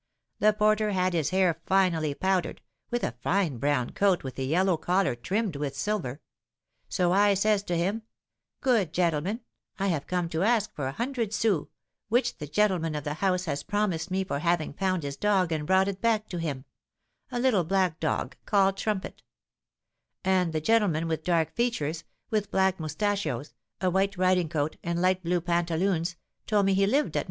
The 0.39 0.51
porter 0.53 0.89
had 0.93 1.13
his 1.13 1.29
hair 1.29 1.61
finely 1.67 2.15
powdered, 2.15 2.59
with 2.89 3.03
a 3.03 3.13
fine 3.21 3.59
brown 3.59 3.91
coat 3.91 4.23
with 4.23 4.39
a 4.39 4.43
yellow 4.43 4.75
collar 4.75 5.13
trimmed 5.15 5.55
with 5.55 5.75
silver. 5.77 6.21
So 6.89 7.11
I 7.11 7.35
says 7.35 7.61
to 7.65 7.77
him, 7.77 8.01
'Good 8.61 8.93
gentleman, 8.93 9.41
I 9.77 9.89
have 9.89 10.07
come 10.07 10.27
to 10.29 10.41
ask 10.41 10.73
for 10.73 10.87
a 10.87 10.91
hundred 10.93 11.33
sous 11.35 11.67
which 12.09 12.39
the 12.39 12.47
gentleman 12.47 12.95
of 12.95 13.03
the 13.03 13.13
house 13.21 13.45
has 13.45 13.61
promised 13.61 14.09
me 14.09 14.23
for 14.23 14.39
having 14.39 14.73
found 14.73 15.03
his 15.03 15.17
dog 15.17 15.51
and 15.51 15.67
brought 15.67 15.87
it 15.87 16.01
back 16.01 16.27
to 16.29 16.39
him 16.39 16.65
a 17.31 17.39
little 17.39 17.63
black 17.63 17.99
dog 17.99 18.35
called 18.47 18.77
Trumpet; 18.77 19.21
and 20.23 20.51
the 20.51 20.61
gentleman 20.61 21.07
with 21.07 21.23
dark 21.23 21.53
features, 21.53 22.05
with 22.31 22.49
black 22.49 22.79
moustachios, 22.79 23.53
a 23.79 23.91
white 23.91 24.17
riding 24.17 24.49
coat, 24.49 24.77
and 24.83 24.99
light 24.99 25.21
blue 25.23 25.41
pantaloons, 25.41 26.15
told 26.47 26.65
me 26.65 26.73
he 26.73 26.87
lived 26.87 27.15
at 27.15 27.19
No. 27.19 27.19